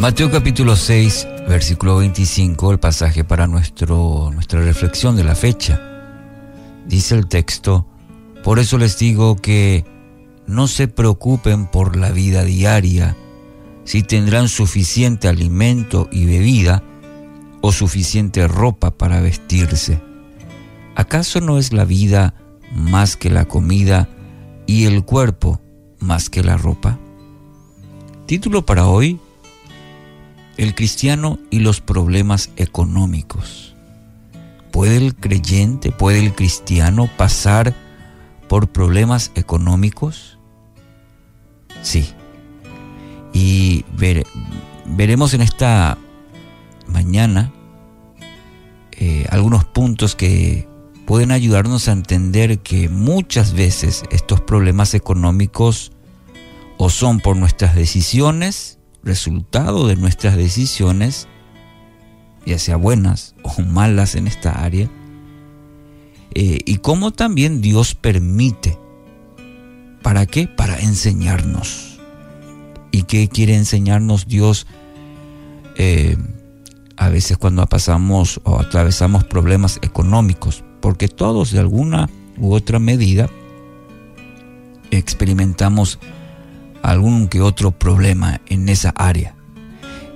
[0.00, 5.80] Mateo capítulo 6, versículo 25, el pasaje para nuestro, nuestra reflexión de la fecha.
[6.86, 7.84] Dice el texto,
[8.44, 9.84] por eso les digo que
[10.46, 13.16] no se preocupen por la vida diaria,
[13.82, 16.84] si tendrán suficiente alimento y bebida
[17.60, 20.00] o suficiente ropa para vestirse.
[20.94, 22.34] ¿Acaso no es la vida
[22.72, 24.08] más que la comida
[24.64, 25.60] y el cuerpo
[25.98, 27.00] más que la ropa?
[28.26, 29.18] Título para hoy,
[30.58, 33.74] el cristiano y los problemas económicos.
[34.70, 37.74] ¿Puede el creyente, puede el cristiano pasar
[38.48, 40.38] por problemas económicos?
[41.82, 42.12] Sí.
[43.32, 43.84] Y
[44.84, 45.96] veremos en esta
[46.86, 47.52] mañana
[48.92, 50.68] eh, algunos puntos que
[51.06, 55.92] pueden ayudarnos a entender que muchas veces estos problemas económicos
[56.78, 61.28] o son por nuestras decisiones, resultado de nuestras decisiones,
[62.46, 64.88] ya sea buenas o malas en esta área,
[66.34, 68.78] eh, y cómo también Dios permite.
[70.02, 70.46] ¿Para qué?
[70.46, 71.98] Para enseñarnos.
[72.90, 74.66] ¿Y qué quiere enseñarnos Dios?
[75.76, 76.16] Eh,
[76.96, 83.28] a veces cuando pasamos o atravesamos problemas económicos, porque todos de alguna u otra medida
[84.90, 85.98] experimentamos
[86.82, 89.34] algún que otro problema en esa área.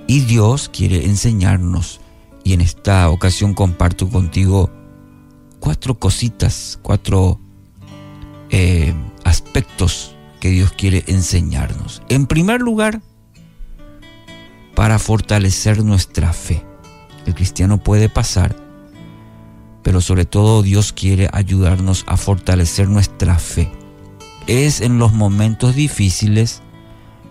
[0.07, 2.01] Y Dios quiere enseñarnos,
[2.43, 4.69] y en esta ocasión comparto contigo
[5.59, 7.39] cuatro cositas, cuatro
[8.49, 12.01] eh, aspectos que Dios quiere enseñarnos.
[12.09, 13.01] En primer lugar,
[14.75, 16.65] para fortalecer nuestra fe.
[17.25, 18.55] El cristiano puede pasar,
[19.83, 23.71] pero sobre todo Dios quiere ayudarnos a fortalecer nuestra fe
[24.47, 26.61] es en los momentos difíciles,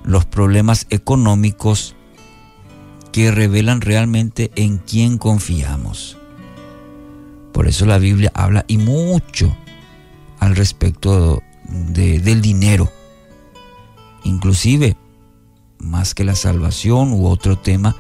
[0.04, 1.94] los problemas económicos
[3.12, 6.16] que revelan realmente en quién confiamos.
[7.52, 9.54] Por eso la Biblia habla y mucho
[10.40, 12.90] al respecto del dinero.
[14.24, 14.96] Inclusive,
[15.78, 17.96] más que la salvación u otro tema,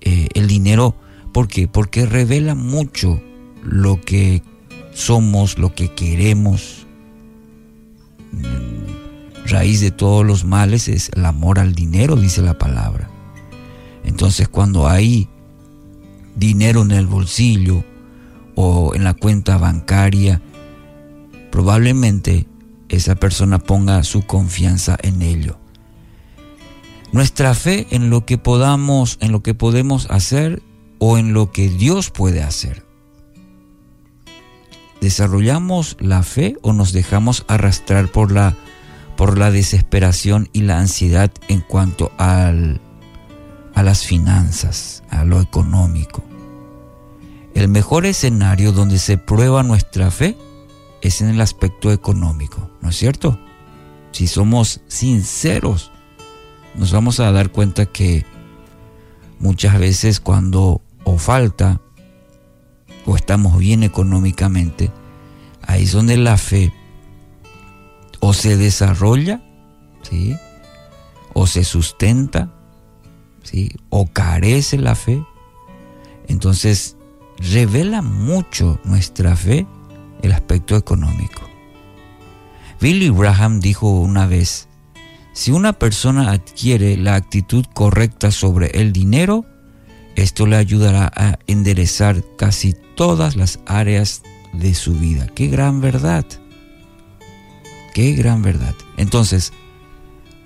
[0.00, 0.94] eh, el dinero,
[1.32, 1.68] ¿por qué?
[1.68, 3.20] Porque revela mucho
[3.62, 4.42] lo que
[4.94, 6.86] somos, lo que queremos,
[9.52, 13.08] raíz de todos los males es el amor al dinero, dice la palabra.
[14.04, 15.28] Entonces cuando hay
[16.34, 17.84] dinero en el bolsillo
[18.54, 20.40] o en la cuenta bancaria,
[21.50, 22.46] probablemente
[22.88, 25.58] esa persona ponga su confianza en ello.
[27.12, 30.62] Nuestra fe en lo que podamos, en lo que podemos hacer
[30.98, 32.86] o en lo que Dios puede hacer.
[35.02, 38.56] ¿Desarrollamos la fe o nos dejamos arrastrar por la,
[39.22, 42.80] por la desesperación y la ansiedad en cuanto al,
[43.72, 46.24] a las finanzas, a lo económico?
[47.54, 50.36] El mejor escenario donde se prueba nuestra fe
[51.02, 53.38] es en el aspecto económico, ¿no es cierto?
[54.10, 55.92] Si somos sinceros,
[56.74, 58.26] nos vamos a dar cuenta que
[59.38, 61.80] muchas veces cuando o falta
[63.06, 64.90] o estamos bien económicamente,
[65.64, 66.72] ahí es donde la fe
[68.24, 69.42] o se desarrolla,
[70.08, 70.36] ¿sí?
[71.34, 72.54] o se sustenta,
[73.42, 73.72] ¿sí?
[73.90, 75.22] o carece la fe.
[76.28, 76.96] Entonces,
[77.52, 79.66] revela mucho nuestra fe
[80.22, 81.42] el aspecto económico.
[82.80, 84.68] Billy Graham dijo una vez,
[85.32, 89.44] si una persona adquiere la actitud correcta sobre el dinero,
[90.14, 94.22] esto le ayudará a enderezar casi todas las áreas
[94.52, 95.26] de su vida.
[95.34, 96.24] Qué gran verdad.
[97.92, 98.74] Qué gran verdad.
[98.96, 99.52] Entonces,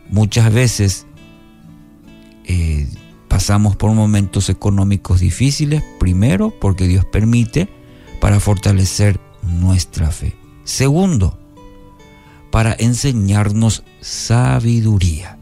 [0.08, 1.06] muchas veces
[2.44, 2.88] eh,
[3.28, 7.68] pasamos por momentos económicos difíciles, primero porque Dios permite
[8.20, 10.34] para fortalecer nuestra fe.
[10.64, 11.38] Segundo,
[12.50, 15.38] para enseñarnos sabiduría.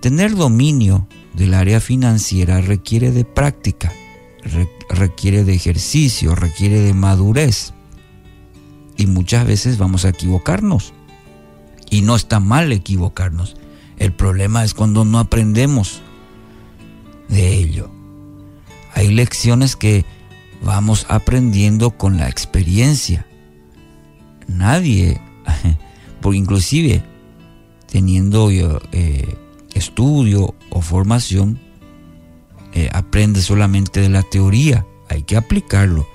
[0.00, 3.92] Tener dominio del área financiera requiere de práctica,
[4.90, 7.72] requiere de ejercicio, requiere de madurez.
[8.98, 10.92] Y muchas veces vamos a equivocarnos.
[11.88, 13.56] Y no está mal equivocarnos.
[13.96, 16.02] El problema es cuando no aprendemos
[17.28, 17.90] de ello.
[18.94, 20.04] Hay lecciones que
[20.62, 23.26] vamos aprendiendo con la experiencia.
[24.46, 25.20] Nadie,
[26.20, 27.02] porque inclusive
[27.86, 29.36] teniendo eh,
[29.74, 31.58] estudio o formación,
[32.72, 36.06] eh, aprende solamente de la teoría, hay que aplicarlo.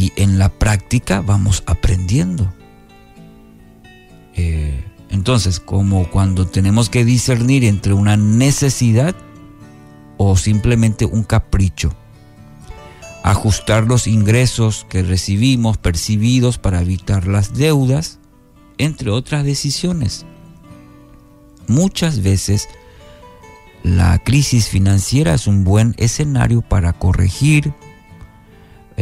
[0.00, 2.50] Y en la práctica vamos aprendiendo.
[4.34, 9.14] Eh, Entonces, como cuando tenemos que discernir entre una necesidad
[10.16, 11.92] o simplemente un capricho.
[13.22, 18.20] Ajustar los ingresos que recibimos percibidos para evitar las deudas,
[18.78, 20.24] entre otras decisiones.
[21.66, 22.70] Muchas veces
[23.82, 27.74] la crisis financiera es un buen escenario para corregir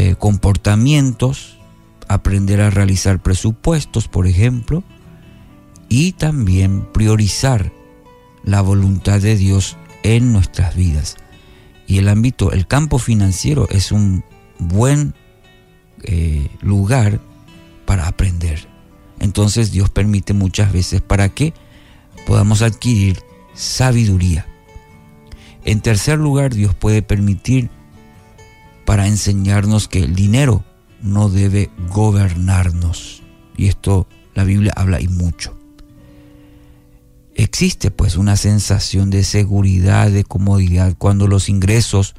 [0.01, 1.59] eh, comportamientos,
[2.07, 4.85] aprender a realizar presupuestos, por ejemplo,
[5.89, 7.73] y también priorizar
[8.45, 11.17] la voluntad de Dios en nuestras vidas.
[11.89, 14.23] Y el ámbito, el campo financiero es un
[14.61, 15.15] buen
[16.05, 17.21] eh, lugar
[17.85, 18.69] para aprender.
[19.19, 21.55] Entonces Dios permite muchas veces para que
[22.25, 23.19] podamos adquirir
[23.53, 24.47] sabiduría.
[25.65, 27.69] En tercer lugar, Dios puede permitir
[28.89, 30.65] para enseñarnos que el dinero
[31.03, 33.23] no debe gobernarnos.
[33.55, 35.55] Y esto la Biblia habla y mucho.
[37.35, 42.15] Existe pues una sensación de seguridad, de comodidad cuando los ingresos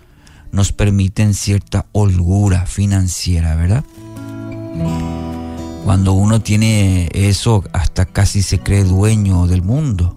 [0.51, 3.83] nos permiten cierta holgura financiera, ¿verdad?
[5.83, 10.15] Cuando uno tiene eso, hasta casi se cree dueño del mundo.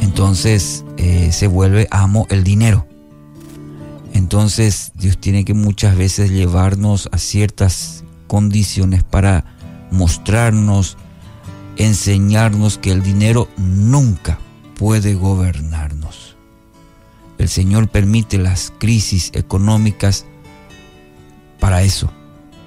[0.00, 2.88] Entonces eh, se vuelve amo el dinero.
[4.22, 9.56] Entonces Dios tiene que muchas veces llevarnos a ciertas condiciones para
[9.90, 10.96] mostrarnos
[11.76, 14.38] enseñarnos que el dinero nunca
[14.76, 16.36] puede gobernarnos.
[17.38, 20.24] El Señor permite las crisis económicas
[21.58, 22.08] para eso,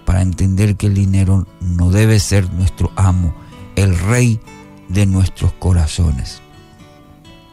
[0.04, 3.34] para entender que el dinero no debe ser nuestro amo,
[3.78, 4.42] el rey
[4.90, 6.42] de nuestros corazones.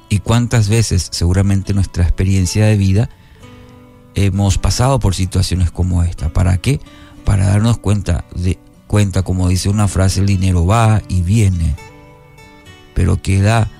[0.09, 3.09] Y cuántas veces, seguramente nuestra experiencia de vida,
[4.15, 6.33] hemos pasado por situaciones como esta.
[6.33, 6.81] ¿Para qué?
[7.25, 11.75] Para darnos cuenta de cuenta, como dice una frase, el dinero va y viene,
[12.95, 13.71] pero queda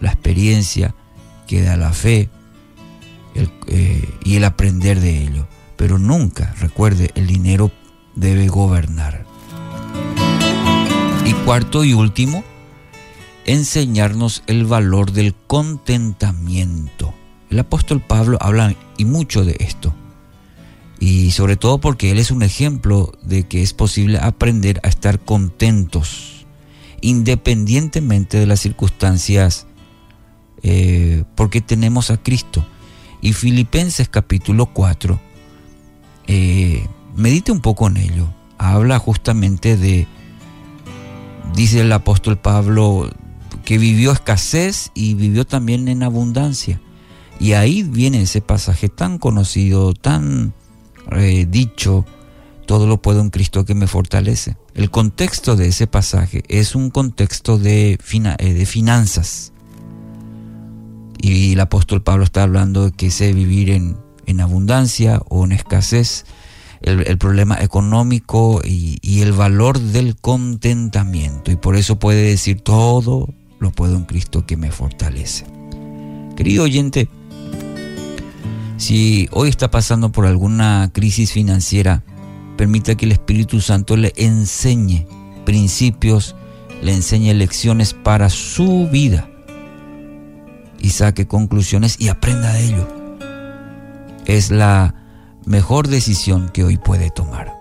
[0.00, 0.94] la experiencia,
[1.46, 2.28] queda la fe
[3.66, 5.46] eh, y el aprender de ello.
[5.76, 7.70] Pero nunca, recuerde, el dinero
[8.14, 9.24] debe gobernar.
[11.24, 12.42] Y cuarto y último,
[13.44, 17.07] enseñarnos el valor del contentamiento.
[17.50, 19.94] El apóstol Pablo habla y mucho de esto
[21.00, 25.20] y sobre todo porque Él es un ejemplo de que es posible aprender a estar
[25.20, 26.46] contentos
[27.00, 29.66] independientemente de las circunstancias
[30.62, 32.66] eh, porque tenemos a Cristo.
[33.20, 35.20] Y Filipenses capítulo 4,
[36.26, 36.86] eh,
[37.16, 38.28] medite un poco en ello,
[38.58, 40.06] habla justamente de,
[41.54, 43.10] dice el apóstol Pablo,
[43.64, 46.80] que vivió escasez y vivió también en abundancia.
[47.40, 50.52] Y ahí viene ese pasaje tan conocido, tan
[51.12, 52.04] eh, dicho,
[52.66, 54.56] todo lo puedo en Cristo que me fortalece.
[54.74, 57.98] El contexto de ese pasaje es un contexto de,
[58.38, 59.52] eh, finanzas.
[61.20, 63.96] Y el apóstol Pablo está hablando de que sé vivir en,
[64.26, 66.26] en abundancia o en escasez,
[66.80, 71.50] el, problema económico y, y, el valor del contentamiento.
[71.50, 75.44] Y por eso puede decir todo lo puedo en Cristo que me fortalece.
[76.36, 77.08] Querido oyente,
[78.78, 82.04] si hoy está pasando por alguna crisis financiera,
[82.56, 85.06] permita que el Espíritu Santo le enseñe
[85.44, 86.36] principios,
[86.80, 89.28] le enseñe lecciones para su vida
[90.78, 92.88] y saque conclusiones y aprenda de ello.
[94.26, 94.94] Es la
[95.44, 97.57] mejor decisión que hoy puede tomar.